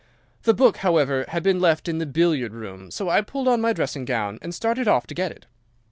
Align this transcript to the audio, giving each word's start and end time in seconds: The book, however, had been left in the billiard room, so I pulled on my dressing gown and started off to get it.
The 0.45 0.55
book, 0.55 0.77
however, 0.77 1.25
had 1.27 1.43
been 1.43 1.59
left 1.59 1.87
in 1.87 1.99
the 1.99 2.07
billiard 2.07 2.55
room, 2.55 2.89
so 2.89 3.07
I 3.07 3.21
pulled 3.21 3.47
on 3.47 3.61
my 3.61 3.71
dressing 3.71 4.03
gown 4.03 4.39
and 4.41 4.51
started 4.51 4.87
off 4.87 5.05
to 5.05 5.13
get 5.13 5.31
it. 5.31 5.45